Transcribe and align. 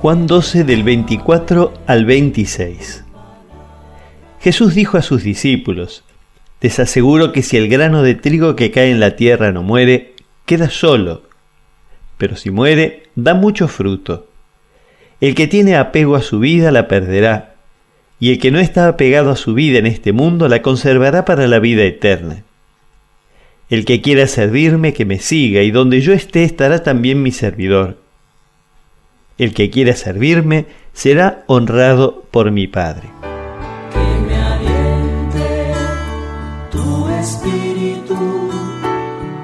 Juan 0.00 0.28
12 0.28 0.62
del 0.62 0.84
24 0.84 1.74
al 1.88 2.04
26. 2.04 3.02
Jesús 4.38 4.76
dijo 4.76 4.96
a 4.96 5.02
sus 5.02 5.24
discípulos, 5.24 6.04
Les 6.60 6.78
aseguro 6.78 7.32
que 7.32 7.42
si 7.42 7.56
el 7.56 7.68
grano 7.68 8.04
de 8.04 8.14
trigo 8.14 8.54
que 8.54 8.70
cae 8.70 8.92
en 8.92 9.00
la 9.00 9.16
tierra 9.16 9.50
no 9.50 9.64
muere, 9.64 10.14
queda 10.46 10.70
solo, 10.70 11.24
pero 12.16 12.36
si 12.36 12.52
muere, 12.52 13.08
da 13.16 13.34
mucho 13.34 13.66
fruto. 13.66 14.28
El 15.20 15.34
que 15.34 15.48
tiene 15.48 15.74
apego 15.74 16.14
a 16.14 16.22
su 16.22 16.38
vida 16.38 16.70
la 16.70 16.86
perderá, 16.86 17.56
y 18.20 18.30
el 18.30 18.38
que 18.38 18.52
no 18.52 18.60
está 18.60 18.86
apegado 18.86 19.32
a 19.32 19.36
su 19.36 19.52
vida 19.52 19.80
en 19.80 19.86
este 19.86 20.12
mundo 20.12 20.46
la 20.46 20.62
conservará 20.62 21.24
para 21.24 21.48
la 21.48 21.58
vida 21.58 21.82
eterna. 21.82 22.44
El 23.68 23.84
que 23.84 24.00
quiera 24.00 24.28
servirme, 24.28 24.92
que 24.92 25.04
me 25.04 25.18
siga, 25.18 25.62
y 25.62 25.72
donde 25.72 26.00
yo 26.02 26.12
esté 26.12 26.44
estará 26.44 26.84
también 26.84 27.20
mi 27.20 27.32
servidor. 27.32 27.96
El 29.38 29.54
que 29.54 29.70
quiera 29.70 29.94
servirme 29.94 30.66
será 30.92 31.44
honrado 31.46 32.24
por 32.32 32.50
mi 32.50 32.66
Padre. 32.66 33.08
Que 33.92 34.26
me 34.26 34.34
aliente 34.34 35.72
tu 36.72 37.08
espíritu, 37.08 38.50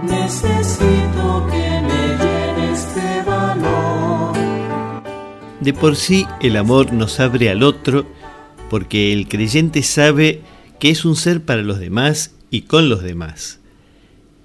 necesito 0.02 1.46
que 1.48 1.80
me 1.80 2.08
llenes 2.18 2.94
de 2.96 3.22
valor. 3.24 4.36
De 5.60 5.72
por 5.72 5.94
sí 5.94 6.26
el 6.40 6.56
amor 6.56 6.92
nos 6.92 7.20
abre 7.20 7.48
al 7.48 7.62
otro 7.62 8.04
porque 8.68 9.12
el 9.12 9.28
creyente 9.28 9.84
sabe 9.84 10.40
que 10.80 10.90
es 10.90 11.04
un 11.04 11.14
ser 11.14 11.44
para 11.44 11.62
los 11.62 11.78
demás 11.78 12.34
y 12.50 12.62
con 12.62 12.88
los 12.88 13.04
demás. 13.04 13.60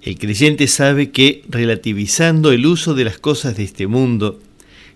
El 0.00 0.16
creyente 0.16 0.68
sabe 0.68 1.10
que 1.10 1.42
relativizando 1.48 2.52
el 2.52 2.66
uso 2.66 2.94
de 2.94 3.04
las 3.04 3.18
cosas 3.18 3.56
de 3.56 3.64
este 3.64 3.88
mundo, 3.88 4.38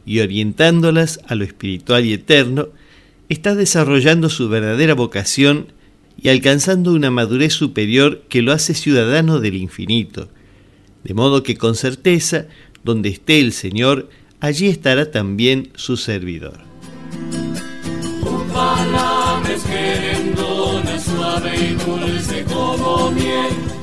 y 0.07 0.21
orientándolas 0.21 1.21
a 1.27 1.35
lo 1.35 1.45
espiritual 1.45 2.05
y 2.05 2.13
eterno, 2.13 2.69
está 3.29 3.55
desarrollando 3.55 4.29
su 4.29 4.49
verdadera 4.49 4.95
vocación 4.95 5.73
y 6.21 6.29
alcanzando 6.29 6.93
una 6.93 7.11
madurez 7.11 7.53
superior 7.55 8.23
que 8.29 8.43
lo 8.43 8.53
hace 8.53 8.75
ciudadano 8.75 9.41
del 9.41 9.57
infinito. 9.57 10.29
De 11.03 11.15
modo 11.15 11.43
que 11.43 11.57
con 11.57 11.75
certeza, 11.75 12.47
donde 12.83 13.09
esté 13.09 13.41
el 13.41 13.53
Señor, 13.53 14.09
allí 14.41 14.69
estará 14.69 15.11
también 15.11 15.71
su 15.75 15.97
servidor. 15.97 16.61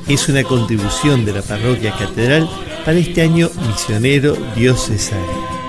Es 0.08 0.28
una 0.28 0.42
contribución 0.44 1.24
de 1.24 1.32
la 1.32 1.42
parroquia 1.42 1.96
catedral 1.96 2.48
para 2.84 2.98
este 2.98 3.22
año 3.22 3.50
misionero 3.66 4.36
diocesano. 4.56 5.61